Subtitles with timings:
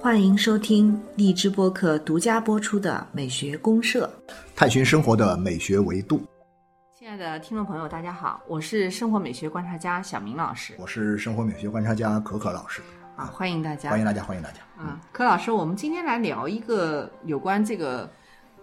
[0.00, 4.10] 欢迎收听荔枝播客独家播出的《美学公社》，
[4.56, 6.22] 探寻生活的美学维度。
[6.98, 12.80] 亲爱的听众朋友，大家好，我是生活美学观察家小明老师我是生活美学观察家可可老师，
[13.16, 14.58] 啊，欢迎大家，欢迎大家，欢迎大家。
[14.76, 18.10] 啊，柯老师，我们今天来聊一个有关这个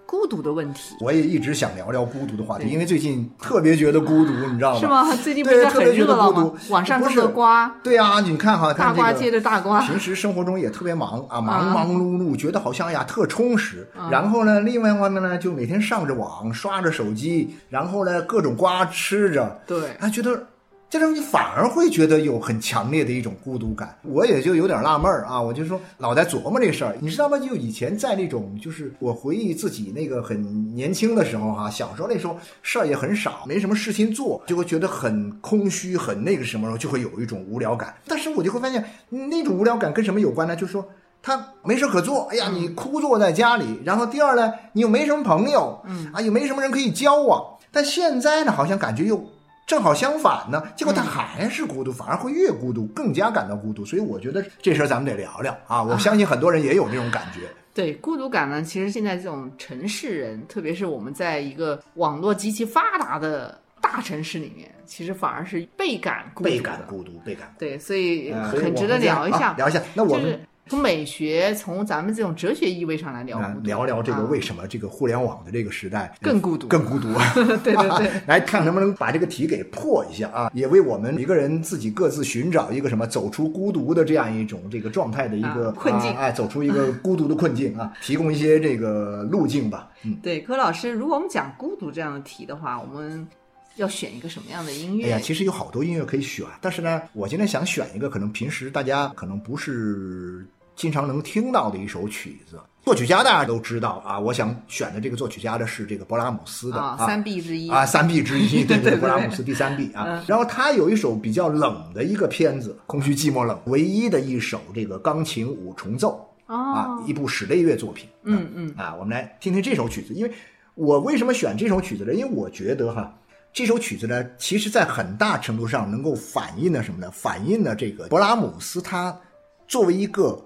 [0.06, 4.80] 孤独的问题，我也一直想聊聊孤独的话题，因为最近特别觉得孤独，你知道吗？
[4.80, 4.88] 是？
[4.88, 5.16] 吗？
[5.24, 6.72] 最近不对是很特别觉得热闹吗孤独？
[6.74, 13.88] 网上种不是的瓜，对啊，你看哈，看这个大瓜接着大瓜，平时生活中也特别忙啊，忙啊忙碌碌，觉得好像哎呀特充实。
[13.98, 20.44] 啊然后呢，另外一方面呢，就每天上着网，刷着手机，然后呢各种瓜吃着，对，啊，觉得
[20.90, 23.98] 这时候你反而会觉得有很强烈的一种孤独感。
[24.04, 27.38] 我也就有点纳闷儿啊，我就说老在琢磨这事儿，你知道吗？
[27.38, 37.94] 就以前在那种，就是我回忆自己那个很年轻的时候哈、小时候那时候事儿也很少，没什么事情做，就会觉得很空虚，很那个什么，就会有一种无聊感。
[38.08, 40.56] 但是我就会发现，那种无聊感跟什么有关呢？
[40.56, 40.88] 就是说。
[41.28, 47.44] 他没事可做，哎呀，你枯坐在家里，然后第二呢，你又没什么朋友，嗯啊，又没什么人可以交往。
[47.72, 49.26] 但现在呢，好像感觉又
[49.66, 53.84] 正好相反呢，结果他还是孤独，反而会越孤独，更加感到孤独。
[53.84, 55.82] 所以我觉得这事儿咱们得聊聊啊！
[55.82, 57.42] 我相信很多人也有这种感觉。
[57.74, 67.54] 对孤独感呢，其实现在这种城市人，特别是我们在一个网络极其发达的大城市里面，其实反而是倍感孤独倍感孤独，倍感。
[67.60, 69.82] 对，所以很值得聊一下，啊聊一下。
[69.94, 77.14] 那我们就是从美学，从咱们这种哲学意味上来聊啊，聊聊这个啊为什么这个互联网的这个时代更孤独更孤独。
[77.64, 89.92] 对对对， 来看能不能把这个题给破一下啊，也为我们一个人自己各自寻找一个什么走出孤独的这样一种这个状态的一个、啊困境啊，哎，走出一个孤独的困境啊，提供一些这个路径吧。
[90.04, 93.28] 嗯，对，柯老师，如果我们讲孤独这样的题的话，我们
[93.76, 95.06] 要选一个什么样的音乐？
[95.06, 100.46] 哎呀，其实有好多音乐可以选，但是呢，我今天想选一个可能平时大家可能不是
[100.76, 102.60] 经常能听到的一首曲子。
[102.84, 110.24] 作曲家大家都知道啊，我想选的这个作曲家的是这个勃拉姆斯的啊，三 B 之一啊，三 B 之一， 对对对勃拉姆斯第三 B 啊嗯。
[110.28, 118.08] 然后他有一首比较冷的一个片子，《空虚寂寞冷》，唯一的一首这个钢琴五重奏啊哦，，一部室内乐作品。
[118.22, 120.32] 嗯嗯啊，我们来听听这首曲子，因为
[120.76, 122.14] 我为什么选这首曲子呢？
[122.14, 123.12] 因为我觉得哈。
[123.52, 127.10] 这首曲子呢，其实在很大程度上能够反映了什么呢？
[127.10, 129.18] 反映了这个勃拉姆斯他
[129.66, 130.40] 作为一个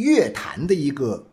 [0.00, 1.24] 乐坛的一个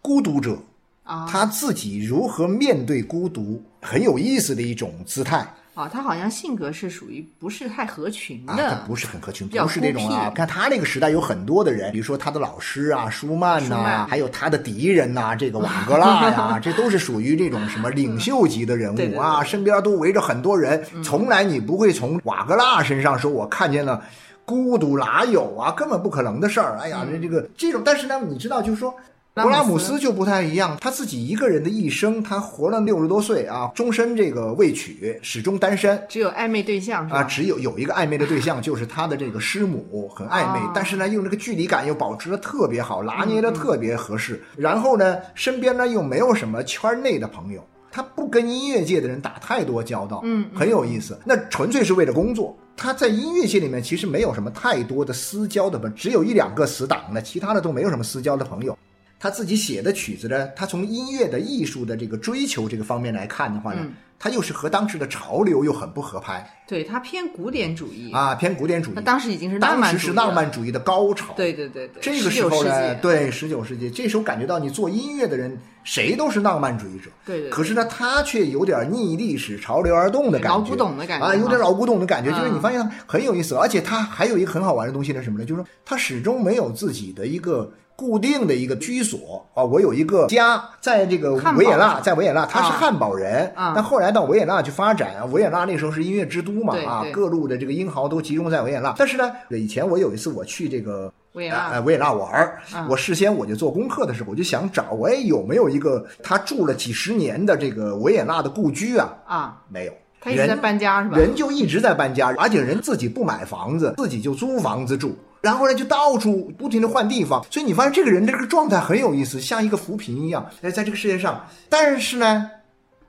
[0.00, 0.58] 孤独者，
[1.02, 1.26] 啊。
[1.30, 5.46] 他自己如何面对孤独，很有意思的一种姿态。
[5.74, 10.26] 啊，他好像性格是属于不是太合群啊，的，他不是很合群，不是那种啊。
[10.26, 24.00] 孤僻看他那个时代有很多的人，比如说他的老师啊，舒曼呐、还有他的敌人呐、这个瓦格纳呀， 这都是属于这种什么领袖级的人对对物啊，对身边都围着很多人，从来你不会从瓦格纳身上说我看见了。
[24.44, 25.72] 孤独哪有啊？
[25.72, 26.76] 根本不可能的事儿。
[26.78, 28.94] 哎呀，这这个这种，但是呢，你知道，就是说，
[29.34, 36.00] 勃拉姆斯就不太一样，他自己一个人的一生，他活了六十多岁啊，终身这个未娶，始终单身。
[36.08, 37.20] 只有暧昧对象是吧？
[37.20, 44.40] 啊，只有有一个暧昧的对象，就是他的这个师母，很暧昧，哦但是呢，用这个距离感又保持的特别好，拿捏的嗯特别合适。
[44.56, 51.18] 然后呢，身边呢又没有什么圈内的朋友，他不跟音乐界的人打太多交道，嗯嗯很有意思。
[51.24, 52.56] 那纯粹是为了工作。
[52.76, 58.76] 他在音乐界里面其实没有什么太多的私交的朋，只有一两个死党的，其他的都没有什么私交的朋友。
[59.18, 66.48] 他自己写的曲子呢，他从音乐的艺术的这个追求这个方面来看的话呢，嗯他又是和当时的潮流又很不合拍。
[66.66, 69.02] 对他偏古典主义，啊，偏古典主义那。
[69.02, 71.34] 当时已经是浪当时是漫主义了浪漫主义的高潮。
[71.36, 77.10] 对对对对，这个时候世呢，纪，对十九世纪，这时候感觉到你做音乐的人谁都是浪漫主义者。
[77.26, 82.30] 对对对可是呢，他却有点逆历史潮流而动的感觉，老古董的感觉啊，有点老古董的感觉。
[82.30, 85.44] 就是你嗯发现他很有意思，而且他还有一个很好玩的东西是什么呢？
[85.44, 87.70] 就是说他始终没有自己的一个。
[87.96, 98.94] 固定的一个居所啊，我有一个家，在这个维也纳，在维也纳，他是啊汉堡人，啊但后来到维也纳去发展，维也纳那时候是音乐之都嘛，啊，各路的这个英豪都集中在维也纳。
[98.98, 102.52] 但是呢，以前我有一次我去这个维也纳呃维也纳玩
[102.88, 109.14] 我事先我就做功课的时候，我就想找哎有没有一个他住了几十年的这个维也纳的故居啊？
[109.26, 111.16] 啊，没有，他一直在人搬家是吧？
[111.16, 122.50] 人就一直在搬家，而且人自己不买房子，自己就租房子住，然后呢就到处不停的换地方，所以你发现这个人这个状态很有意思，像一个浮萍一样，在在这个世界上，但是呢。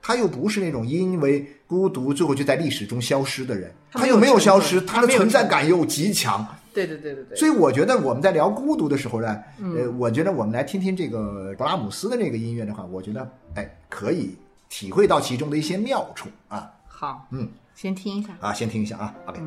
[0.08, 6.46] 他又不是那种因为孤独最后就在历史中消失的人，他又没有消失，他的存在感又极强。
[6.72, 14.36] 对对对对对，所以我觉得我们在聊孤独的时候呢，嗯呃，我觉得我们来听听这个勃拉姆斯的这个音乐的话，我觉得哎可以
[14.68, 16.70] 体会到其中的一些妙处啊。
[16.86, 18.28] 好，嗯，先听一下。
[18.40, 19.40] 啊，先听一下啊，OK。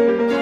[0.00, 0.39] 啊，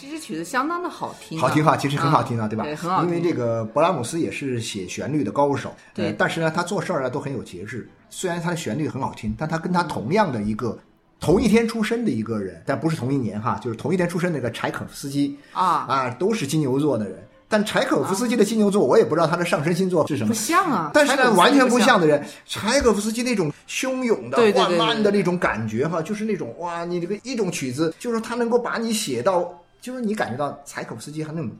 [0.00, 2.64] 这支曲子相当的好听啊，好听哈，其实很好听啊，对吧？
[2.64, 3.10] 对，很好听。
[3.10, 7.88] 因为这个勃拉姆斯也是写旋律的高手，对呃但是呢，他做事儿呢都很有节制。
[8.10, 10.78] 虽然他的旋律很好听，但他跟他同样的一个
[11.18, 17.18] 同一天出生的一个人，但不是同一年哈，就是同一天出生那个柴可夫斯基啊啊，都是金牛座的人。
[17.50, 20.34] 但柴可夫斯基的金牛座，我也不知道他的上升星座是什么不。
[20.34, 31.50] 像啊，但是完全不像像的人，柴可夫斯基那种汹涌的、对对对缓慢的那种感觉哈，就是那种哇，你这个一种曲子，就是他能够把你写到，就是你感觉到柴可夫斯基他那种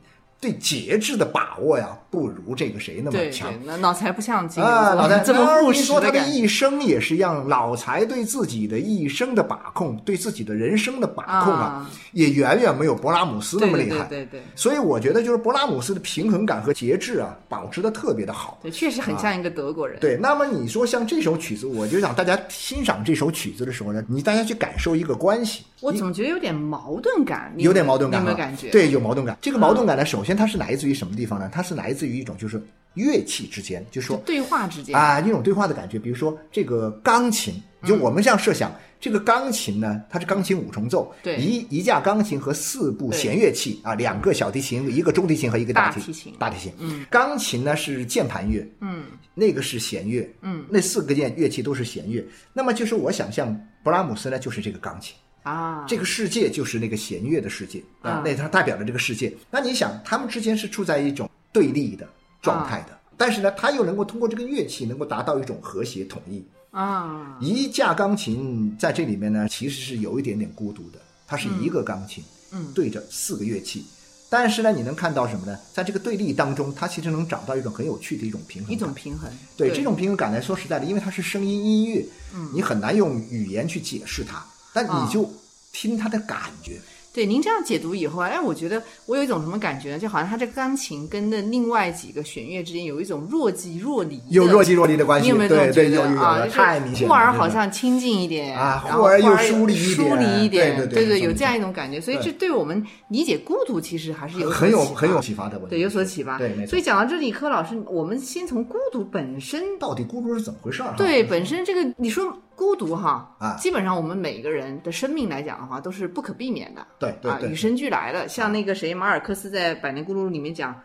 [0.41, 3.59] 对节制的把握呀，不如这个谁那么强对，。
[3.65, 6.19] 那脑柴不像金牛啊，老柴，这么你说他的。
[6.29, 14.05] 一生也是一样，老柴对自己的一生的把控，对自己的人生的把控啊，啊也远远没有勃拉姆斯那么厉害。
[14.05, 18.59] 对对对所以我觉得就是勃拉姆斯的平衡感和节制啊，保持的特别的好。
[18.61, 19.99] 对，确实很像一个德国人。
[19.99, 29.37] 对，那么你说像这首曲子，我就想大家欣赏这首曲子的时候呢，你大家去感受一个关系，我总觉得有点矛盾感，你有点矛盾感有没有感觉？，对，有矛盾感。
[29.41, 31.49] 这个矛盾感呢，首先它是来自于什么地方呢？
[31.51, 32.61] 它是来自于一种就是
[32.95, 35.97] 乐器之间，就说对话之间啊，一种对话的感觉。
[35.97, 37.53] 比如说这个钢琴，
[37.85, 46.73] 就我们这样设想，这个钢琴呢，它是钢琴五重奏，对一一架钢琴和四部弦乐器啊，两个小提琴，一个中提琴和一个提大提琴大提琴。
[46.79, 52.25] 嗯，钢琴呢是键盘乐，嗯，那个是弦乐，嗯，那四个键乐器都是弦乐。
[52.51, 55.15] 那么就是我想象勃拉姆斯呢，就是这个钢琴。
[55.43, 59.33] 啊，这个世界就是那个弦乐的世界啊那它代表着这个世界。
[59.49, 62.07] 那你想，他们之间是处在一种对立的
[62.41, 66.43] 状态的，但是呢，他又能够通过这个乐器，能够达到一种和谐统一。
[66.71, 73.83] 啊，一架钢琴在这里面呢，其实是有一点点孤独的，它是一个钢琴，嗯对着四个乐器。
[74.31, 75.57] 但是呢，你能看到什么呢？
[75.73, 78.71] 在这个对立当中，它其实能找到一种很有趣的一种平衡。
[78.71, 79.27] 一种平衡。
[79.57, 82.05] 对这种平衡感来说实在的，因为它是声音音乐，
[82.35, 85.29] 嗯你很难用语言去解释它，但啊你就
[85.71, 86.79] 听他的感觉。
[87.11, 89.99] 对，您这样解读以后，哎，我觉得我有一种什么感觉呢？
[89.99, 96.45] 就好像他这钢琴跟那另外几个弦乐之间有一种若即若离的，有若即若离的关系，你有没有这对对，种觉有有有得啊？
[96.45, 97.09] 就是太明显了。
[97.09, 101.99] 忽而好像亲近一点啊忽而又又疏离一点疏离一点，对对对对有这样一种感觉。
[101.99, 106.37] 所以这对我们理解孤独其实还是有很有很有启发的问题，对有所启发。
[106.37, 106.79] 对，没错所。
[106.79, 110.93] 以讲到这里，柯老师，我们先从孤独本身到底孤独是怎么回事儿？
[110.95, 118.27] 对，本身这个你说孤独哈，啊基本上我们每个人的生命来讲的话，都是不可避免的，啊，对对对与生俱来的。
[118.27, 120.77] 像那个谁，马尔克斯在《百年孤独》里面讲，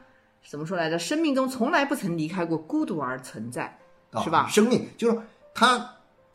[0.48, 0.96] 怎么说来着？
[0.96, 3.76] 生命中从来不曾离开过孤独而存在，
[4.12, 4.46] 啊是吧？
[4.48, 5.18] 生命就是
[5.52, 5.84] 它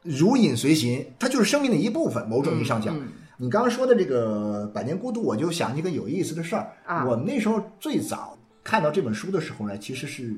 [0.02, 2.28] 如影随形，它就是生命的一部分。
[2.28, 6.74] 某种意义上讲，嗯你刚刚说的这个《百年孤独》，我就想起一个有意思的事儿。
[6.86, 10.36] 啊我那时候最早看到这本书的时候呢，其实是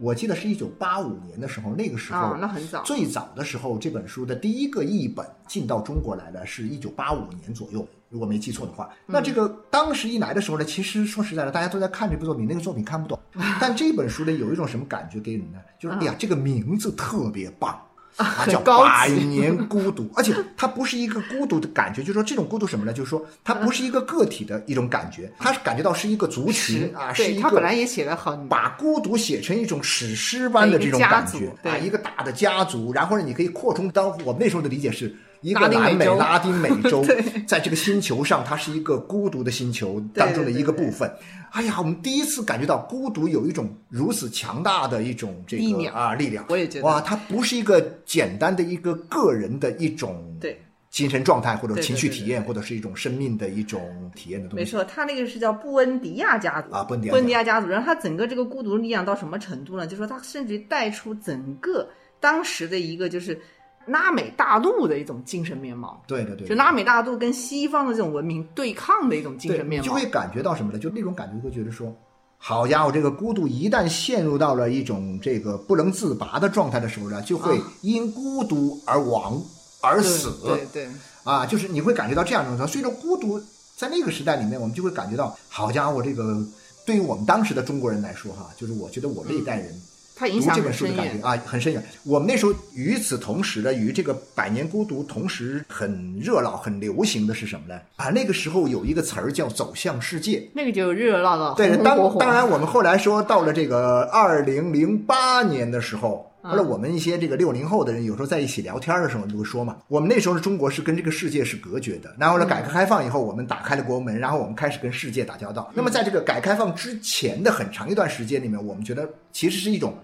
[0.00, 2.82] 我记得是一九八五年的时候，那个时候、啊，那很早。
[2.84, 8.88] 最早的时候，这本书的第一个译本进到中国来的，是一九八五年左右，如果没记错的话。
[9.06, 13.18] 那这个当时一来的时候呢，其实说实在的，大家都在看这部作品，那个作品看不懂，
[13.60, 15.58] 但这本书呢，有一种什么感觉给人呢？
[15.78, 17.78] 就是哎呀，这个名字特别棒。
[18.16, 22.92] 啊，叫百年孤独， 而且它不是一个孤独的感觉，就是说这种孤独什么呢？
[22.92, 33.90] 就是说它不是一个个体的一种感觉，它是感觉到是一个族群啊，是对一个他本来也写的很把孤独写成一种史诗般的这种感觉对啊，一个大的家族，然后呢，你可以扩充。
[33.90, 41.10] 到我们那时候的理解是一个南美拉丁美洲 对，在这个星球上，它是一个孤独的星球当中的一个部分。
[41.50, 46.44] 哎呀，我们第一次感觉到孤独有一种如此强大的一种这个力量啊力量。
[46.48, 50.60] 我也觉得哇，它不是一个简单的一个个人的一种对。
[50.90, 54.64] 精神状态或者情绪体验，或者是一种生命的一种体验的东西。
[54.64, 59.86] 没错，他那个是叫布恩迪亚家族啊布恩迪亚布恩迪亚家族，然后他整个这个孤独力量到什么程度呢？
[59.86, 63.40] 就说他甚至于带出整个当时的一个就是
[63.86, 70.04] 拉美大陆的一种精神面貌，对对对，就拉美大陆跟西方的这种文明对抗的一种精，神面貌就会。
[70.10, 70.78] 感觉到什么呢？
[70.78, 71.94] 就那种感觉，会觉得说，
[72.36, 79.40] 好家伙，这个孤独一旦陷入到了一种这个不能自拔的状态的时候呢，就会因孤独而亡
[79.80, 80.28] 而死。
[80.28, 80.88] 啊对对对
[81.22, 82.72] 啊，就是你会感觉到这样一种状态。
[82.72, 83.40] 所以说，孤独
[83.76, 86.44] 在那个时代里面，我们就会感觉到，好家伙，这个
[86.84, 89.72] 对于我们当时的中国人来说，哈，就是我觉得我这一代人。
[90.20, 91.26] 它影响读这本书的感觉。
[91.26, 91.82] 啊，很深远。
[92.04, 97.80] 我们那时候与此同时的，与这个《百年孤独》同时很热闹、很流行的是什么呢？
[97.96, 100.46] 啊，那个时候有一个词儿叫“走向世界”。
[100.52, 101.96] 那个就热热闹闹，对，当。
[102.18, 106.26] 当然，我们后来说到了这个二零零八年的时候。
[106.42, 112.16] 后来我们一些这个六零后的人，有时候在一起聊天的时候，就会说嘛，我们那时候的中国是跟这个世界是隔绝的。
[112.18, 115.70] 然后呢，改革开放以后，我们打开了国门，然后我们开始跟世界打交道。
[115.74, 119.94] 那么在这个改革开放之前的很长一段时间里面，我们觉得其实是一种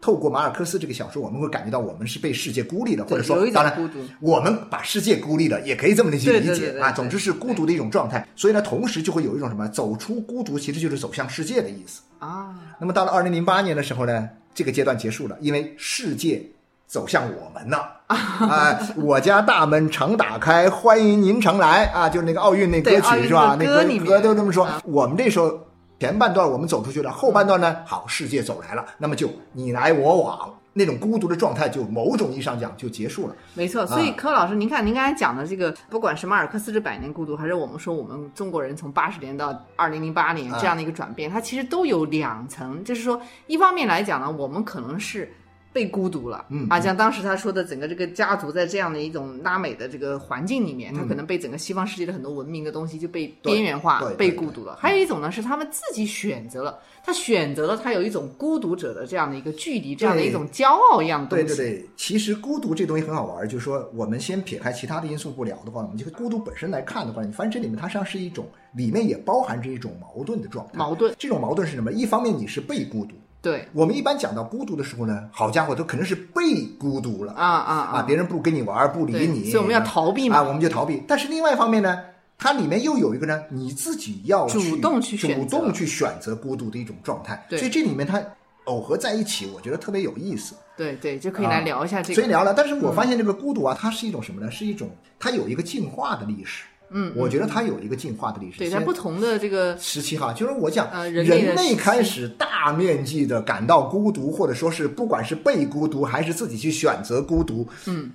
[0.00, 6.92] 透过马尔克斯这个小说，我们会感觉到我们是被世界孤立的，或者说当然我们把世界孤立了，也可以这么理解对理解啊。
[6.92, 8.26] 总之是孤独的一种状态。
[8.36, 12.02] 所以呢，同时就会有一种什么走出孤独，其实就是走向世界的意思。
[12.18, 16.42] 啊，那么到了二零零八年的时候呢，这个阶段结束了，因为世界
[16.86, 18.78] 走向我们了 啊！
[18.94, 22.08] 我家大门常打开，欢迎您常来啊！
[22.08, 23.56] 就是那个奥运那歌曲是吧？
[23.58, 24.80] 那歌那歌都这么说啊。
[24.84, 25.65] 我们这时候
[25.98, 30.52] 前半段我们走出去了，后半段呢，好，世界走来了，那么就你来我往。
[30.78, 33.34] 那种孤独的状态，就某种意义上讲就结束了。
[33.54, 33.86] 没错。
[33.86, 45.32] 所以啊柯老师，您看您刚才讲的这个，不管是马尔克斯这《百年孤独》，还是我们说我们中国人从八十年到二零零八年啊这样的一个转变，它其实都有两层，就是说，一方面来讲呢，我们可能是。
[45.76, 54.74] 被孤独了，嗯啊，像当时他说的，整个这个家族在这样的一种拉美的这个环境里面，他嗯可能被整个西方世界的很多文明的东西就被边缘化对、被孤独了。
[54.80, 61.54] 还有一种呢，是他们自己选择了，他选择了他有一种孤独者的这样的一个距离，这样的一种骄傲一样的东西。
[61.54, 70.72] 对对对，其实孤独这东西很好玩儿，就是说我们先撇开其他的因素不聊的话，我们就孤独本身来看的话，你发现这里面它实际上是一种，里面也包含着一种矛盾的状态。
[70.78, 71.92] 矛盾，这种矛盾是什么？
[71.92, 73.14] 一方面你是被孤独，
[73.46, 81.00] 对我们一般讲到孤独的时候呢，好家伙，都肯定是被孤独了啊啊啊，别人不跟你玩儿，不理你，所以我们要逃避嘛啊，我们就逃避。
[81.06, 81.96] 但是另外一方面呢，
[82.36, 87.46] 它里面又有一个呢，你自己要去主动去选择主动去选择孤独的一种状态。
[87.48, 88.20] 对所以这里面它
[88.64, 90.56] 耦合在一起，我觉得特别有意思。
[90.76, 92.14] 对对，就可以来聊一下这个。
[92.16, 94.50] 所以聊了，但是我发现这个孤独啊，它是一种什么呢？
[94.50, 96.64] 是一种它有一个进化的历史。
[96.90, 98.58] 嗯，我觉得它有一个进化的历史。
[98.58, 108.10] 对，先在不同的这个时期哈，就是我讲，呃人类人类开始大面积的感到孤独，或者说是不管是被孤独还是自己去选择孤独，嗯，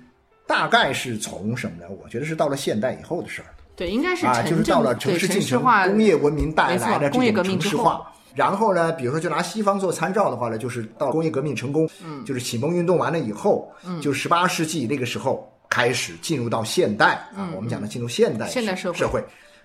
[0.46, 1.86] 大概是从什么呢？
[2.02, 8.08] 我觉得是到了现代以后的事儿对，应该是啊，就是到了城市进程、化工业文明带来的这种城市化。
[8.34, 19.24] 然后呢，比如说就拿西方做参照的话呢，就是到工业革命成功，嗯，就是启蒙运动完了以后，嗯，就十八世纪那个时候开始进入到现代啊，我们讲的进入现代嗯现代社会社会。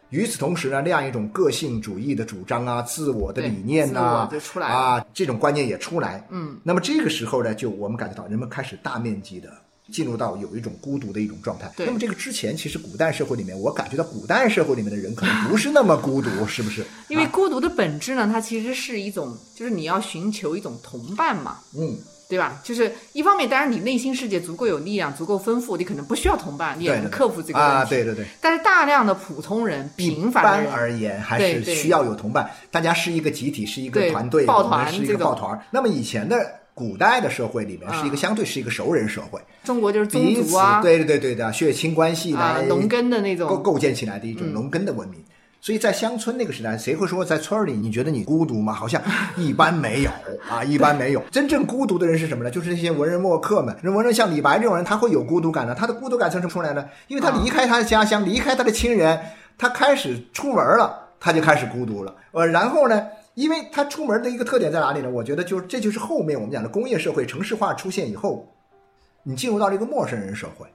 [0.10, 6.26] 与此同时呢，那样一种个性主义的主张啊，自我的理念呐、自我就出来啊，这种观念也出来。
[6.30, 9.52] 嗯，那么这个时候呢，就我们感觉到人们开始大面积的
[9.92, 11.70] 进入到有一种孤独的一种状态。
[11.76, 16.86] 对那么这个之前，其实古代社会里面，我感觉到古代社会里面的人可能不是那么孤独， 是不是？
[17.10, 21.98] 因为啊孤独的本质呢，它其实是一种，就是你要寻求一种同伴嘛，嗯，
[22.30, 22.60] 对吧？
[22.64, 27.76] 就是一方面，当然你内心世界足够有力量、足够丰富，你可能不需要同伴，你也能克服这个问题。
[27.76, 28.26] 啊，对对对。
[28.42, 35.62] 但是大量的普通人、平凡而言，还是需要有同伴，大家是一个集体，是一个团队，抱团是一团这个抱团儿。
[35.72, 36.36] 那么以前的
[36.74, 45.24] 古代的社会里面，是一个啊相对是一个熟人社会，中国就是宗族啊，对对对对的血亲关系啊来农耕的那种构构建起来的一种农耕的文明。
[45.68, 48.72] 所以在乡村那个时代，谁会说在村儿里你觉得你孤独吗？
[48.72, 49.02] 好像
[49.36, 50.10] 一般没有
[50.50, 51.22] 啊，一般没有。
[51.30, 52.50] 真正孤独的人是什么呢？
[52.50, 53.76] 就是那些文人墨客们。
[53.84, 55.76] 那文人像李白这种人，他会有孤独感的。
[55.76, 56.88] 他的孤独感从什么出来呢？
[57.10, 59.20] 因为他离开他的家乡，离开他的亲人，
[59.58, 62.16] 他开始出门了，他就开始孤独了。
[62.32, 65.10] 呃，然后呢，因为他出门的一个特点在哪里呢？
[65.10, 68.48] 我觉得就是这就是后面我们讲的工业社会、城市化出现以后，
[69.24, 70.66] 你进入到了一个陌生人社会。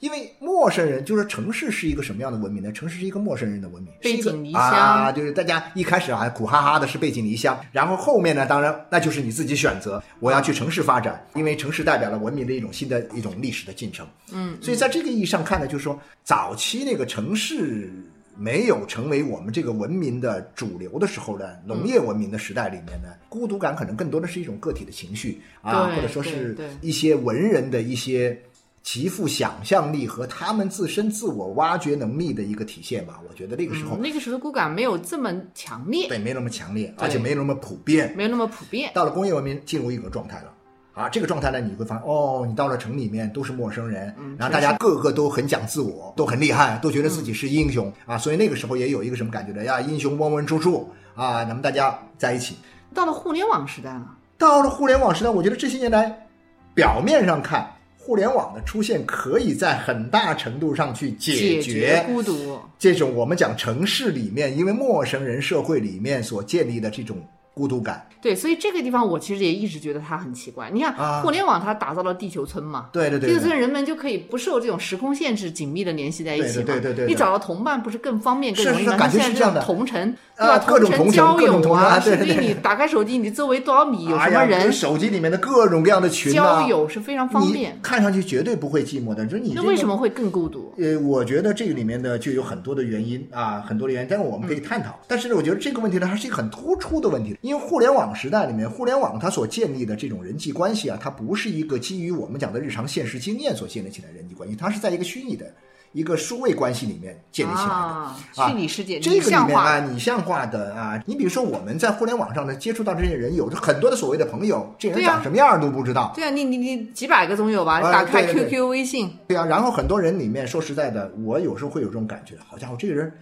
[0.00, 2.72] 因为陌生人就是城市是一个什么样的文明呢？
[2.72, 14.06] 城市是一个陌生人的文明，背井离乡啊，就是大家一开始还苦哈哈的是背井离乡，然后后面呢，当然那就是你自己选择，我要去城市发展，因为城市代表了文明的一种新的一种历史的进程。
[14.32, 17.92] 嗯，所以在这个意义上看呢，就是说早期那个城市
[18.38, 28.40] 没有成为我们这个文明的主流的时候呢，农业文明的时代里面呢，孤独感可能更多的是一种个体的情绪啊，或者说是一些文人的一些。
[28.82, 38.14] 极富想象力和他们自身自我挖掘能力的一个体现吧，我觉得那个时候、嗯那个时候的孤感没有这么强烈，对没那么强烈，而且没那么普遍。
[38.16, 38.90] 没有那么普遍。
[38.94, 40.52] 到了工业文明，进入一个状态了。
[40.92, 49.62] 啊，这个状态呢，你会发现，哦，你到了城里面都是陌生人，嗯然后大家个个都很讲自我，都很厉害，都觉得自己是英雄、啊，所以那个时候也有一个什么感觉呢？
[49.62, 52.56] 呀，英雄温文处处啊，咱们大家在一起。
[52.92, 56.26] 到了互联网时代了，到了互联网时代，我觉得这些年来，
[56.74, 57.70] 表面上看，
[58.02, 67.18] 互联网的出现可以在很大程度上去解解决孤独，这种我们讲城市里面，因为陌生人社会里面所建立的这种
[67.52, 68.04] 孤独感。
[68.20, 70.70] 对，所以这个地方我其实也一直觉得它很奇怪。
[70.72, 76.64] 你看，啊互联网它打造了地球村嘛，对对对对地球村人们就可以不受这种时空限制，紧密的联系在一起嘛。
[76.66, 79.08] 对对对对你找到同伴不是更方便、更容易吗？
[79.08, 80.64] 是这样的同城，对啊吧？
[80.66, 87.78] 各种同城交友啊，甚至于你打开手机，你周围多少米有什么人，手机里面的各种各样的群啊，交友是非常方便。
[87.82, 89.24] 看上去绝对不会寂寞的。
[89.24, 90.72] 就是你、这那、为什么会更孤独？
[90.78, 94.98] 呃，我觉得这个里面呢就有很多的原因啊，很多的原因，但是我们可以探讨。
[95.06, 105.52] 但是呢，我觉得这个问题呢还是一个很突出的问题，因为互联网时代里面，互联网它所建立的这种人际关系啊，它不是一个基于我们讲的日常现实经验所建立起来的人际关系，它是在一个虚拟的
[105.92, 107.72] 一个数位关系里面建立起来的。
[107.72, 116.12] 啊，啊虚拟世界这个里面啊，拟像化的啊，你比如说我们在互联网上呢接触到这些人，有着很多的所谓的朋友，这人长什么样儿都不知道。
[116.14, 117.80] 对啊，你你你几百个总有吧？
[117.80, 123.12] 啊打开 QQ、微信，对啊，然后很多人里面，说实在的，我有时候会有这种感觉，好家伙，这个人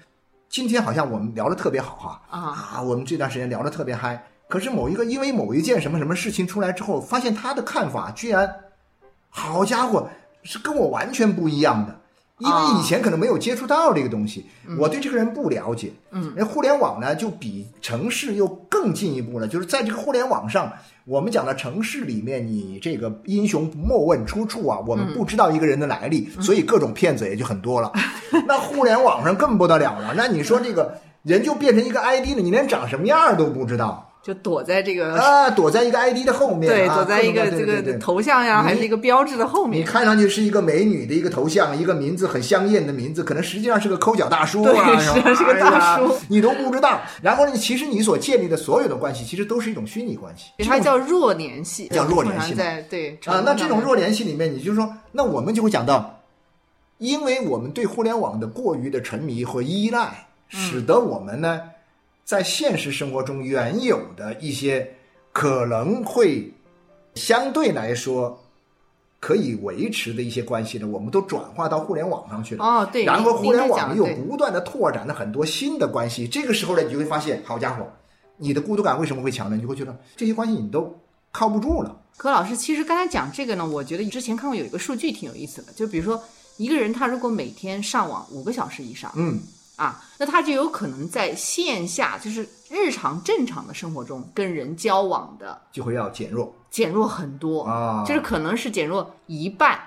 [0.51, 4.23] 今天好像我们聊的特别好哈啊我们这段时间聊的特别嗨。
[4.49, 8.53] 可是某一个因为某一件什么什么事情出来之后，发现他的看法居然，
[9.29, 10.09] 好家伙，
[10.43, 11.95] 是跟我完全不一样的。
[12.39, 14.47] 因为以前可能没有接触到这个东西，
[14.79, 15.93] 我对这个人不了解。
[16.13, 20.73] 嗯，那互联网呢，就比城市又更进一步了，就是在这个互联网上，
[21.05, 27.91] 我们讲的城市里面，你这个英雄莫问出处啊，我们不知道一个人的来历，所以各种骗子也就很多了。
[28.47, 39.85] 那互联网上更不得了了，那你说这个人就变成一个 ID 了，你连长什么样都不知道就躲在这个啊，躲在一个 ID 的后面，对，啊躲在一个这个头像呀，还是一个标志的后面你。
[39.87, 47.01] 看上去是一个美女的一个头像，一个名字很香艳的名字，可能实际上是个抠脚大叔啊，实际上是是个大叔哎你都不知道。
[47.23, 50.51] 然后呢，其实你所建立的所有的关系，其实都是一种虚拟关系。
[50.63, 56.21] 它叫弱联系，叫弱联系对啊，那这种弱联联系里面，你就说，那我们就会讲到，
[56.99, 61.63] 因为我们对互联网的过于的沉迷和依赖，使得我们呢，
[62.29, 64.87] 在现实生活中原有的一些
[65.33, 66.53] 可能会
[67.15, 68.39] 相对来说
[69.19, 72.63] 可以维持的一些关系呢，我们都转化到互联网上去了。
[72.63, 77.91] 哦，对，然后互联网又不断的拓展了很多新的关系，这个时候呢，你就会发现，好家伙，
[78.37, 79.57] 你的孤独感为什么会强呢？
[79.57, 80.95] 你就会觉得这些关系你都
[81.33, 81.99] 靠不住了。
[82.19, 86.23] 何老师，其实刚才讲这个呢，我觉得之前看过有一个数据挺有意思的，就比如说
[86.59, 89.41] 一个人他如果每天上网五个小时以上嗯，
[89.79, 99.79] 啊，那他就有可能在线下就是日常正常的生活中跟人交往的就会要减弱减弱很多啊就是可能是减弱一半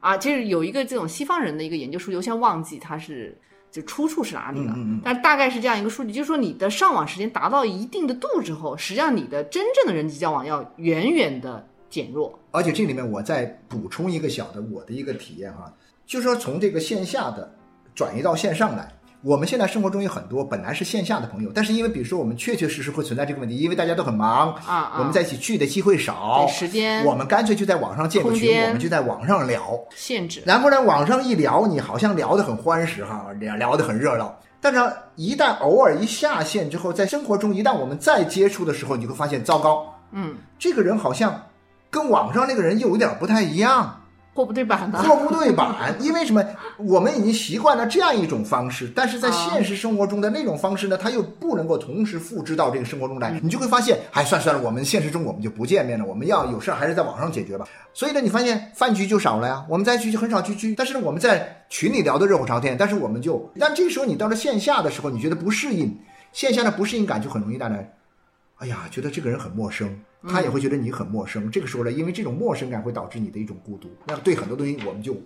[0.00, 0.16] 啊。
[0.16, 3.38] 就是有一个这种西方人的一个研究数据，我现在忘记它是
[3.70, 12.38] 就出处是哪里了，嗯嗯嗯但是大概是这样一个数据，就是说你的上网时间达到一定的度之后，实际上你的真正的人际交往要远远的减弱。
[12.50, 15.70] 而且这里面我再补充一个小的我的一个体验哈，
[16.06, 17.54] 就是说从这个线下的
[17.94, 18.90] 转移到线上来。
[19.24, 29.62] 我们现在生活中有很多本来是线下的朋友，但是因为比如说我们确确实实会存在这个问题，因为大家都很忙啊啊我们在一起聚的机会少对，时间我们干脆就在网上建个群，我们就在网上聊。
[29.96, 30.42] 限制。
[30.44, 34.38] 然后呢，网上一聊，你好像聊得很欢实哈，聊聊得很热闹。
[34.60, 34.78] 但是
[35.16, 41.46] 一旦偶尔一下线之后，在生活中一旦我们再接触的时候，你会发现糟糕，嗯，这个人好像
[41.88, 44.02] 跟网上那个人又有点不太一样
[44.34, 44.98] 货不对版的。
[45.02, 46.44] 货不对版，因为什么？
[46.76, 57.64] 我们已经习惯了这样一种方式，但是在现实生活中的那种方式呢，它又不能够同时复制到这个生活中来，你就会发现，哎，算算了，我们现实中我们就不见面了，我们要有事还是在网上解决吧。
[57.92, 65.96] 所以呢，你发现饭局就少了呀，我们在一起就很少去聚，但是呢，我们在群里聊的热火朝天，但是我们就，但这个时候你到了线下的时候，你觉得不适应，
[66.32, 67.94] 线下的不适应感就很容易带来，
[68.58, 69.96] 哎呀，觉得这个人很陌生。
[70.28, 73.88] 他也会觉得你很陌生，这个时候呢，因为这种陌生感会导致你的一种孤独。
[74.06, 75.16] 那对很多东西我们就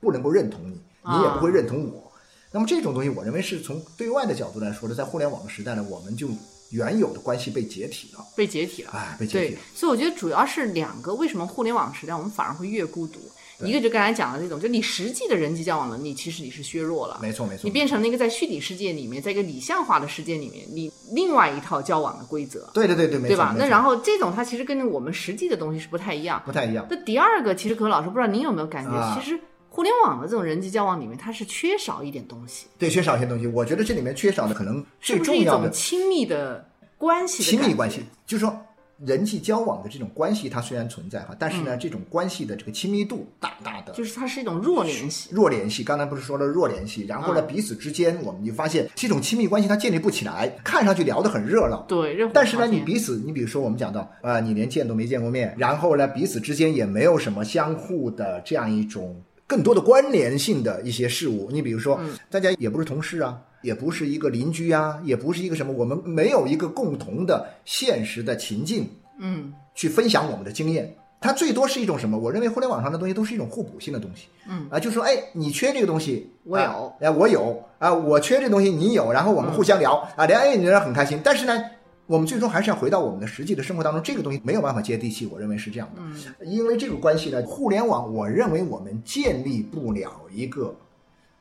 [0.00, 2.12] 不能够认同你，你也不会认同我。
[2.50, 6.28] 那么这种东西，我认为是从对外的角度来说呢，在互联网的时代呢，我们就
[6.70, 13.20] 原有的关系被解体了，被解体了，哎，被解体对了。，所以我觉得主要是两个，为什么互联网时代我们反而会越孤独？
[13.66, 17.18] 一个就刚才讲的那种，就你实际的人际交往能力，其实你是削弱了。
[17.20, 23.54] 没错没错，你变成了一个在虚拟世界里面，在一个理想化的世界里面，你另外一套交往的规则，对对对对，没错对吧？
[23.58, 26.40] 那然后这种它其实跟我们实际的东西是不太一样。
[26.44, 26.86] 不太一样。
[26.88, 29.38] 那第二个，其实可能老师不知道您有没有感觉，啊其实
[29.70, 33.46] 互联网的这种人际交往里面，它是缺少一点东西，对，缺少一些东西。
[33.46, 38.56] 我觉得这里面缺少的可能最是不是一重要的种亲密的关系的亲密关系，就是说
[39.04, 45.30] 人际交往的这种关系，它虽然存在哈，但是呢，这种关系的这个亲密度大大的嗯就是它是一种弱联系。
[45.32, 51.82] 弱联系，刚才不是说了弱联系，然后呢，嗯彼此之间我们就发现这种亲密关系它建立不起来，看上去聊得很热闹。
[51.88, 61.48] 对，但是呢，你彼此，你比如说我们讲到，啊，你连见都没见过面，然后呢，彼此之间也没有什么相互的这样一种更多的关联性的一些事物。
[61.52, 70.94] 你比如说，嗯大家也不是同事啊，也不是一个邻居啊，也不是一个什么，我们没有一个共同的现实的情境，嗯，去分享我们的经验。
[71.20, 72.16] 它最多是一种什么？
[72.16, 74.28] 我认为互联网上的东西都是一种互补性的东西。
[74.48, 81.20] 嗯啊，就说哎，你缺这个东西，我有啊哎，我有啊，我缺这东西，你有，然后我们互相聊、啊，聊哎，你聊得很开心。
[81.24, 81.60] 但是呢，
[82.06, 86.00] 我们最终还是要回到我们的实际的生活当中，这个东西没有办法接地气，我认为是这样的。
[86.00, 86.14] 嗯，
[86.48, 90.72] 因为这个关系呢，互联网，我认为我们建立不了一个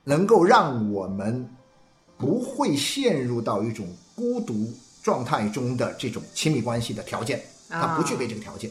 [0.03, 1.47] 能够让我们
[2.17, 8.69] 不会陷入到一种孤独状态中的这种亲密关系的条件，他不具备这个条件。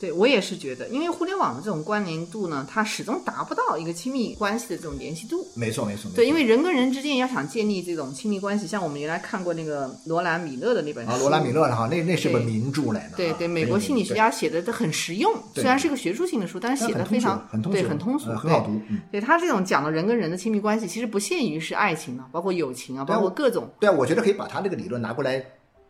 [0.00, 5.46] 对我也是觉得，因为互联网的这种关联度呢，它始终达不到一个亲密关系的这种联系度。
[5.54, 6.16] 没错，没错，没错。
[6.16, 13.16] 对，因为人跟人之间要想建立这种亲密关系，像我们原来看过那个罗兰米勒的那本书，啊，罗兰米勒的哈，那那是本名著来的啊。
[13.16, 18.80] 对对，美国心理学家写的都很实用，虽然是个学术性的书，但是写的非常很通俗，对，很很通俗，很好读。
[18.88, 23.68] 嗯，对他这种讲的人跟人的亲密关系，其实不限于是爱情啊，包括友情啊，包括各种。
[23.80, 25.44] 对啊，我觉得可以把他这个理论拿过来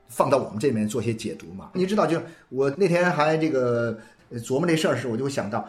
[0.09, 1.71] 放到我们这里面做些解读嘛。
[1.75, 3.99] 你知道，就我那天还这个
[4.31, 5.67] 呃琢磨这事儿时，我就会想到，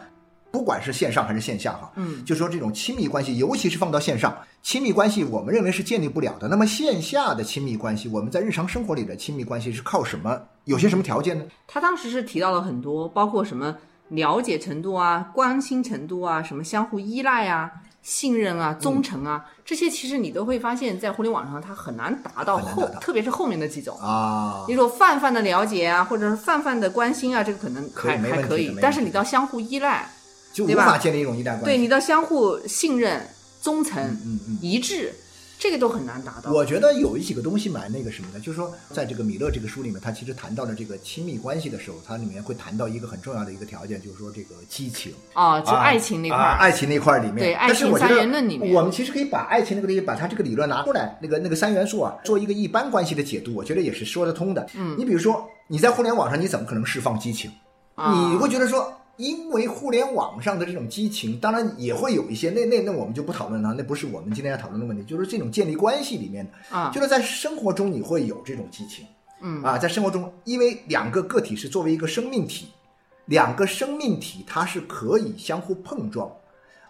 [0.50, 6.48] 不管是线上还是线下哈，嗯，就说这种亲密关系，尤其是放到线上，亲密关系我们认为是建立不了的。
[6.48, 10.42] 那么线下的亲密关系，我们在日常生活里的亲密关系是靠什么？
[10.64, 11.44] 有些什么条件呢？
[11.66, 13.76] 他当时是提到了很多，包括什么
[14.10, 17.70] 了解程度啊、关心程度啊、什么相互依赖啊、
[18.02, 23.96] 信任啊、忠诚啊，这些其实你都会发现，在互联网上它很难达到后特别是后面的几种。
[23.98, 30.08] 啊你，说泛泛的了解啊，或者是泛泛的关心啊，这个可能还还可以但是你到相互依赖，
[30.52, 31.64] 就无对吧法建立一种依赖关系。
[31.64, 33.28] 对你到相互信任、
[33.62, 34.58] 忠诚、嗯嗯。
[34.60, 35.14] 一致，
[35.60, 36.50] 这个都很难达到。
[36.50, 45.12] 我觉得有几个东西蛮那个什么的，就是说，在这个米勒这个书里面，他其实谈到了这个亲密关系的时候，它里面会谈到一个很重要的一个条件，就是说这个激情。
[45.34, 54.66] 啊，就啊爱情那块儿，啊爱情那块儿里面，对爱情三元论里面我们其实可以把爱情那个东西，把它这个理论拿出来，那个那个三元素啊，做一个一般关系的解读，我觉得也是说得通的。
[54.74, 57.50] 嗯，你比如说你在互联网上，你怎么可能释放激情？
[57.96, 69.06] 啊你会觉得说，因为互联网上的这种激情，当然也会有一些，那那那我们就不讨论了，那不是我们今天要讨论的问题，就是这种建立关系里面的，啊就是在生活中你会有这种激情。
[69.42, 72.68] 嗯啊，在生活中，因为两个个体是作为一个生命体，
[73.24, 76.30] 两个生命体它是可以相互碰撞，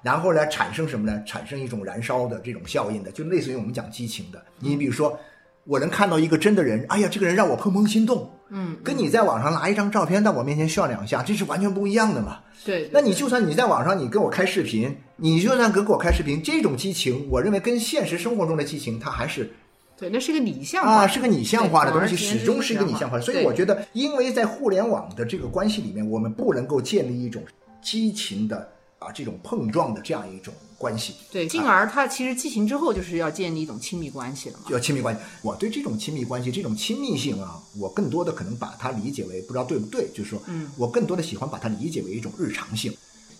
[0.03, 1.23] 然后呢产生什么呢？
[1.25, 4.45] 产生一种燃烧的这种效应的，就类似于我们讲激情的。
[4.59, 5.17] 你比如说，
[5.63, 12.41] 我能看到一个真的人，哎呀，这个人让我怦怦心动，嗯，跟你在网上拿一张照片到我面前炫两下，这是完全不一样的嘛。
[12.65, 19.51] 对，那你就算你在网上你跟我开视频，你就算跟我开视频，这种激情，我认为跟现实生活中的激情，它还是
[19.97, 23.23] 对，那是个拟像化啊，是个拟像化的东西，始终是一个拟像化的。
[23.23, 27.43] 所以我觉得，因为在互联网的这个关系里面，我们不能够建立一种
[27.81, 34.65] 激情的啊这种碰撞的这样一种关系，对，进而他其实激情之后就是要建立一种亲密关系了嘛。
[34.71, 35.21] 要亲密关系。
[35.43, 42.91] 我对这种亲密关系、这种亲密性啊，我更多的可能把它理解为，不知道对不对，就是说，嗯，我更多的喜欢把它理解为一种日常性。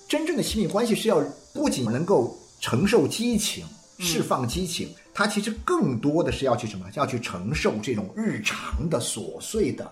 [0.07, 1.25] 真正的亲密关系是要
[1.55, 3.65] 不仅能够承受激情、
[3.99, 6.85] 释放激情，它其实更多的是要去什么？
[6.93, 9.91] 要去承受这种日常的琐碎的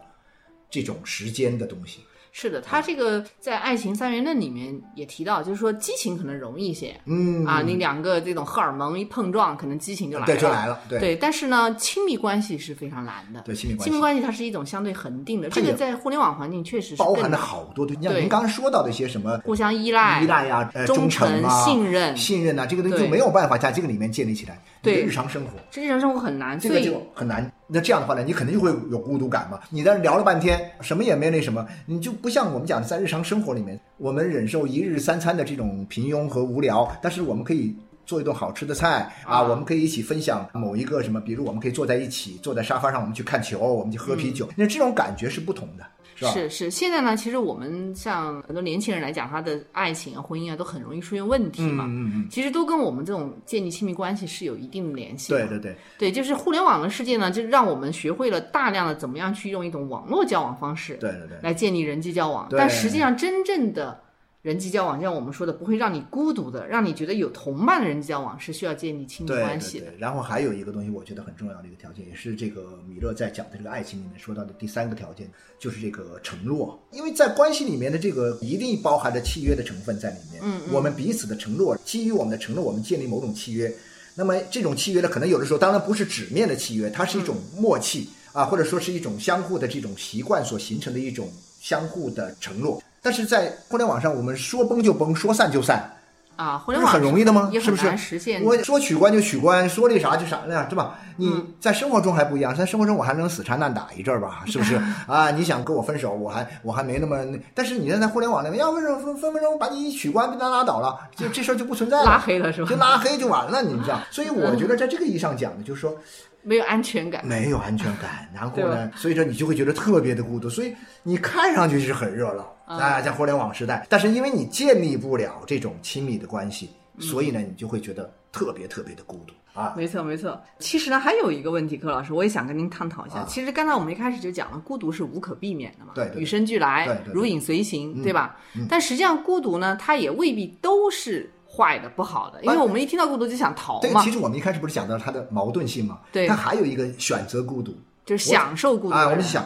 [0.70, 2.00] 这种时间的东西。
[2.40, 7.44] 是的，他这个在《爱情三元论》里面也提到，就是说激情可能容易一些，嗯。
[7.44, 11.00] 啊，你两个这种荷尔蒙一碰撞，可能激情就来了，对就来了，对。
[11.00, 13.40] 对，但是呢，亲密关系是非常难的。
[13.40, 13.90] 对亲密关系。
[13.90, 24.62] 亲密关系它是一种相对恒定的，这个在互联网环境确实是包含了好多的，像您刚刚说到的一些什么互相依赖、依赖呀、呃忠诚啊、信任，信任啊，这个东西就没有办法在这个里面建立起来。
[24.88, 27.50] 你的对日常生活这日常生活很难，这个就很难。
[27.66, 29.60] 那这样的话呢，你肯定就会有孤独感嘛。
[29.70, 37.76] 你在这聊了半天，什么也没那什么，你就不像我们讲的，在日常生活里面，我们忍受一日三餐的这种平庸和无聊，但是我们可以。
[38.08, 45.84] 做一顿好吃的菜啊，啊我们可以一起分享某一个什么，比如我们可以坐在一起，坐在沙发上，我们去看球，我们去喝啤酒，那这种感觉是不同的，
[46.18, 46.32] 是吧？
[46.32, 51.84] 是是，现在呢，其实我们像很多年轻人来讲，他的爱情啊、婚姻啊，都很容易出现问题嘛。
[51.86, 55.46] 嗯嗯嗯，其实都跟我们这种建立亲密关系是有一定的联系的。
[55.46, 63.98] 对对对，对，就是互联网的世界呢，就让我们学会了大量的怎么样去用一种网络交往方式对对对，来建立人际交往，但实际上真正的
[64.42, 69.86] 人际交往，像我们说的，不会让你孤独的，让你觉得有同伴的人际交往是需要建立亲密关系的。
[69.86, 76.80] 对对，然后还有一个东西，我觉得很重要的一个条件，也是这个米勒在讲的这个爱情里面说到的第三个条件，就是这个承诺。
[76.92, 80.40] 因为在关系里面的这个一定包含着契约的成分在里面。
[80.42, 83.72] 嗯嗯我们彼此的承诺，基于我们的承诺，我们建立某种契约。
[84.14, 91.28] 那么这种契约呢，可能有的时候当然不是纸面的契约，它是一种默契、啊，或者说是一种相互的这种习惯所形成的一种
[91.60, 92.80] 相互的承诺。
[93.02, 95.96] 但是在互联网上，我们说崩就崩，说散就散，
[96.36, 97.50] 啊，互联网很容易的吗？
[97.60, 98.42] 是不是实现。
[98.42, 100.98] 我说取关就取关，说那啥就啥那样，是吧？
[101.20, 104.80] 你嗯在生活中还不一样，在生活中我还能死缠烂打一阵儿吧， 是不是？
[105.08, 114.00] 啊，你想跟我分手，我还我还没那么那，但是你在互联网那边，要分手分分分钟把你一取关，被他拉倒了，就这事儿就不存在了，拉黑了是吧就拉黑就完了，你知道？
[114.12, 115.96] 所以我觉得在这个意义上讲呢，就是说
[116.42, 117.26] 没有安全感。
[117.26, 129.74] 没有安全感，然后呢，所以说你就会觉得特别的孤独，所以你看上去是很热闹嗯啊，在互联网时代，但是因为你建立不了这种亲密的关系，嗯所以呢，你就会觉得特别特别的孤独啊。
[129.76, 130.40] 没错，没错。
[130.58, 133.16] 其实呢，还有一个问题，柯老师，我也想跟您探讨一下。
[133.20, 138.36] 啊其实刚才我们一开始就讲了，孤独是无可避免的嘛，对对对与生俱来，对对对如影随形，嗯对吧？
[138.56, 146.00] 嗯但实际上，孤独呢，它也未必都是坏的、不好的，因为我们一听到孤独就想逃对，嘛其，实我们一开始不是讲到它的矛盾性嘛？
[146.12, 149.08] 对它还有一个选择孤独就是享受孤独啊。
[149.08, 149.44] 我们想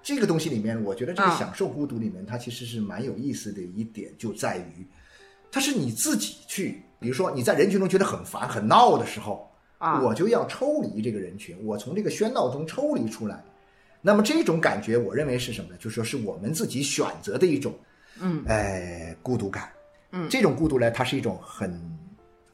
[0.00, 4.86] 这个东西里面，我觉得这个啊享受孤独里面，它其实是蛮有意思的一点，就在于
[5.50, 13.42] 它是你自己去，比如说你在人群中觉得很烦、很闹的时候，啊，我就要抽离这个人群，我从这个喧闹中抽离出来。
[14.00, 15.76] 那么这种感觉，我认为是什么呢？
[15.78, 17.74] 就是说是我们自己选择的一种，
[18.20, 19.68] 嗯，呃，孤独感。
[20.12, 20.28] 嗯。
[20.28, 21.80] 这种孤独呢，它是一种很，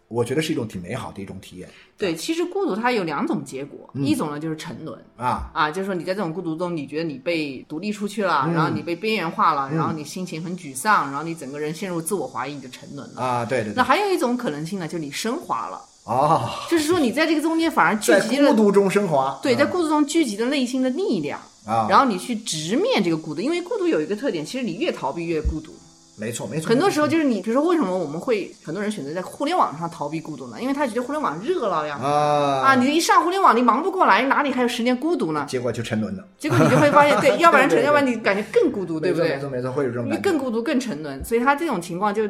[0.09, 1.69] 我觉得是一种挺美好的一种体验。
[1.97, 4.05] 对，其实孤独它有两种结果，嗯。
[4.05, 4.99] 一种呢就是沉沦。
[5.17, 5.51] 啊。
[5.55, 8.53] 啊，就是说你在这种孤独中，你觉得你被独立出去了，嗯。
[8.53, 9.77] 然后你被边缘化了，嗯。
[9.77, 13.23] 然后你心情很沮丧，然后你整个人陷入自我怀疑，你就沉沦了。
[13.23, 13.75] 啊，对对对。
[13.77, 25.73] 那，还有一种可能性呢，就你升华了，哦，就是说你在这个中间反而聚集了孤独中升华，对，在啊孤独中聚集了内心的力量，啊，然后你去直面这个孤独，因为孤独有一个特点，其实你越逃避越孤独。
[26.17, 30.61] 没错没错，很多时候就是你，比如说为什么我们会很多人选择在互联网上逃避孤独呢？
[30.61, 31.97] 因为他觉得互联网热闹呀。
[31.97, 35.45] 啊啊，你一上互联网，你忙不过来，哪里还有时间孤独呢？
[35.49, 39.61] 结果就沉沦了，结果你就会发现，对， 要不然沉，要不然你感觉更孤独，对不对没错没？
[39.61, 42.29] 错会有这种你感觉，更孤独、更沉沦，所以他这种情况就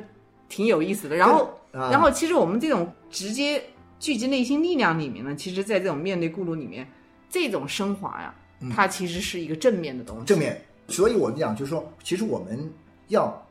[0.49, 1.17] 挺有意思的。
[1.17, 3.63] 然后，啊然后其实我们这种直接
[4.01, 6.89] 聚集内心力量里面呢，其实在这种面对孤独里面，
[7.29, 8.35] 这种升华呀，
[8.75, 10.25] 它其实是一个正面的东西。
[10.25, 10.65] 嗯正面。
[10.89, 12.71] 所以我们讲，就是说，其实我们
[13.09, 13.44] 要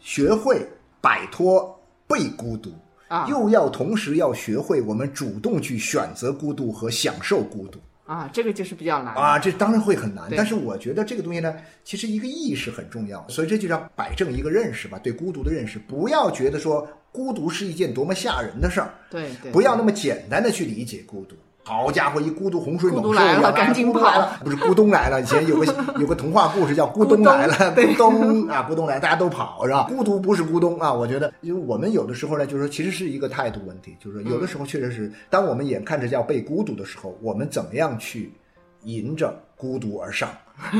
[0.00, 0.66] 学会
[1.00, 2.72] 摆脱被孤独，
[3.08, 3.26] 啊。
[3.28, 7.78] 又要同时要学会我们主动去选择孤独和享受孤独。
[8.06, 9.14] 啊，这个就是比较难。
[9.14, 10.30] 啊，这当然会很难。
[10.34, 21.36] 但是我觉得这个东西呢，其实一个意识很重要，所以这就叫摆正一个认识吧，对孤独的认识，不要觉得说孤独是一件多么吓人的事儿，对对，不要那么简单的去理解孤独。
[21.68, 25.20] 好家伙，一孤独洪水猛兽来了赶紧跑了，不是咕咚来了。
[25.20, 25.66] 以前有个
[26.00, 29.82] 有个童话故事叫《咕咚来了》， 咕咚啊，咕咚来，大家都跑是吧？
[29.86, 38.32] 孤独不是咕咚啊，我觉得，因为我们有的时候呢，就是说，其实是一个态度问题，就是说，有的时候确实是，当我们眼看着要被孤独的时候，我们怎么样去
[38.84, 40.30] 迎着孤独而上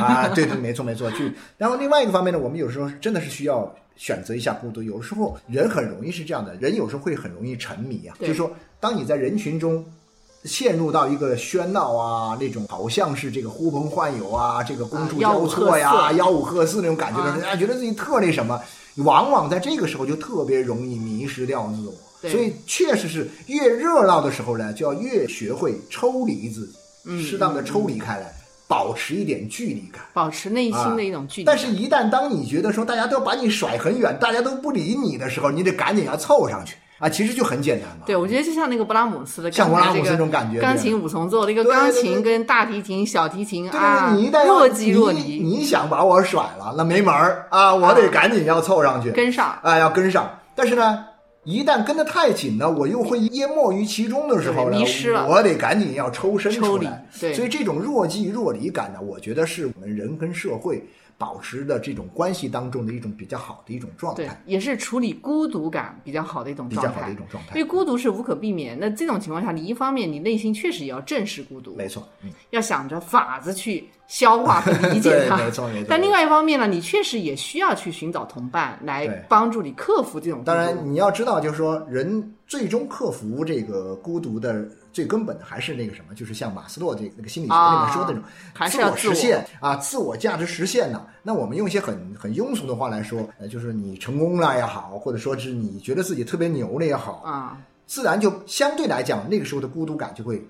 [0.00, 0.26] 啊？
[0.34, 1.30] 对对，没错没错，去。
[1.58, 3.70] 然后另外一个方面呢，我们有时候真的是需要。
[3.98, 8.14] 选择一下孤独，有时候人很容易是这样的，人有时候会很容易沉迷啊。
[8.20, 8.48] 就是说，
[8.78, 9.84] 当你在人群中
[10.44, 18.60] 陷入到一个喧闹啊，那种好像是这个呼朋唤友啊，这个觥筹交错呀、啊吆五喝四那种感觉的时候，啊觉得自己特那什么，
[18.96, 21.94] 往往在这个时候就特别容易迷失掉自我。
[22.20, 26.72] 对所以确实是越热闹的时候呢，就要越学会抽离自己，
[27.04, 28.34] 嗯适当的抽离开来，
[28.66, 30.02] 保持一点距离感。
[30.12, 31.44] 保持内心的一种距离。
[31.44, 37.08] 但是，一旦当你觉得说大家都把你甩很远，大家都不理你的时候，你得赶紧要凑上去啊！
[37.08, 38.04] 其实就很简单嘛。
[38.06, 47.74] 对，我觉得就像那个勃拉姆斯的，像勃拉姆斯这这种感觉，钢琴五重奏，那个对对钢琴跟大提琴、小提琴啊，你一旦若即若离，你想把我甩了，那没门儿啊！
[47.74, 49.58] 我得赶紧要凑上去，跟上。
[49.62, 50.28] 啊，要跟上。
[50.54, 51.04] 但是呢，
[51.44, 57.06] 一旦跟得太紧呢，我又会淹没于其中的时候呢，迷失了我得赶紧要抽身抽离出来。
[57.20, 60.84] 对所以这种若即若离感呢，我觉得是我们人跟社会
[61.18, 66.88] 保持的这种关系当中的一种比较好的一种状对态，，也是处理孤独感比较好的一种状态。
[66.88, 67.68] 比较好的一种状态因为。
[67.68, 68.78] 孤独是无可避免。
[68.78, 75.36] 那这种情况下，你一方面你内心确实也要正视孤独，没错，嗯，要想着法子去消化和理解， 它。
[75.36, 75.86] 没错，没错。
[75.90, 80.44] 但另外一方面呢，你确实也需要去寻找同伴来帮助你克服这种。
[80.44, 91.06] 当然，你要知道，就是说，人最终克服这个孤独的最根本的还是那个什么，就是像马斯洛这个那个心理学里面说的那种自我还是要自我实现啊，自我价值实现呢。
[91.22, 100.42] 那我们用一些很很庸俗的话来说，呃，就是你成功了也好，或者说是你觉得自己特别牛了也好，啊、自然就相对来讲，那个时候的孤独感就会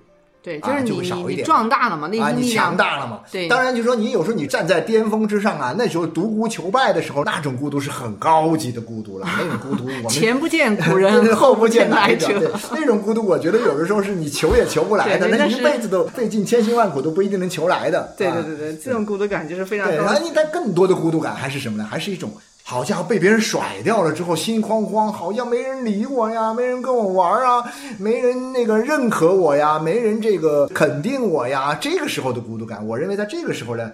[0.42, 3.20] 对，啊就就是你、你你会少一点壮大了嘛，内啊，你心强大了嘛。
[3.31, 12.27] 对当然就说你有时候你站在巅峰之上啊，那时候独孤求败的时候，那种孤独是很高级的孤独了，那种孤独我们 前不见古人， 后不见来者。
[12.38, 12.51] 对。
[12.72, 18.01] 那种孤独，我觉得有的时候是你求也求不来的，那一辈子都费尽千辛万苦都不一定能求来的。
[18.01, 21.87] 啊对对对对，这种孤独感就是非常对，高然后你但更多的孤独感还是什么呢？
[21.90, 22.31] 还是一种
[22.70, 27.64] 好家伙被别人甩掉了之后心慌慌，好像没人理我呀，没人跟我玩啊，
[27.98, 33.90] 没人那个认可我呀，没人这个肯定我呀，这个时候的孤独感，我认为在这个时候呢，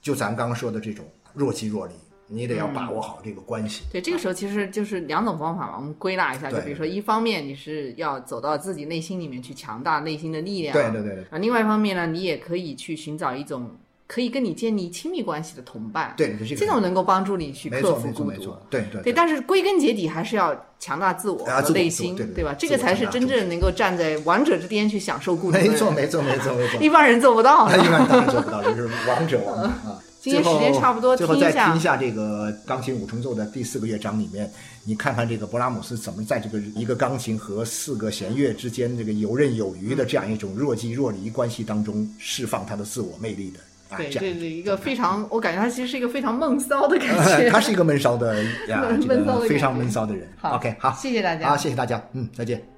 [0.00, 1.94] 就咱刚刚说的这种若即若离，
[2.28, 3.82] 你得要把握好这个关系。
[3.90, 13.68] 对，这个时候其实就是两种方法嘛，我们归纳一下，就比如说，一方面你是要走到自己内心里面去强大内心的力量，对对对对啊，另外一方面呢，你也可以去寻找一种
[14.06, 22.54] 可以跟你建立亲密关系的同伴，对，这种能够帮助你去克服孤独对对对，但是归根结底还是要强大自我内心，对对吧？
[22.58, 25.58] 这个才是真正能够站在王者之巅去享受孤独。
[25.58, 26.80] 没错没错没错没错。
[26.84, 30.00] 一般人做不到一般人做不到，就是王者王者啊。
[30.20, 34.50] 今天时间差不多最后听一下再听一下这个钢琴五重奏的第四个乐章里面，
[34.84, 43.60] 你看看这个勃拉姆斯怎么在这个一个钢琴和四个弦乐之间这个游刃有余的这样一种若即若离关系当中释放他的自我魅力的
[43.94, 47.48] 啊，对，这是一个非常，我感觉他其实是一个非常闷骚的感觉。
[47.50, 48.34] 他是一个闷骚的
[49.06, 50.28] 闷骚的非常闷骚的人。
[50.36, 52.73] 好 OK，好，谢谢大家好，谢谢大家，嗯，再见。